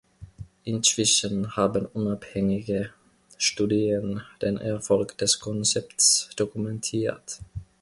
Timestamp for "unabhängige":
1.85-2.89